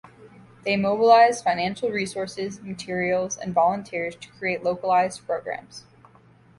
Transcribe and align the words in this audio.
They 0.65 0.77
mobilize 0.77 1.43
financial 1.43 1.91
resources, 1.91 2.59
materials, 2.63 3.37
and 3.37 3.53
volunteers 3.53 4.15
to 4.15 4.29
create 4.29 4.63
localized 4.63 5.27
programs. 5.27 5.85